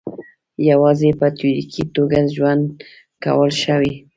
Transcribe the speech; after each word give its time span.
یوازې 0.71 1.09
په 1.19 1.27
تیوریکي 1.37 1.83
توګه 1.95 2.19
ژوند 2.35 2.63
کول 3.23 3.49
ښه 3.61 3.75
وي. 3.81 3.93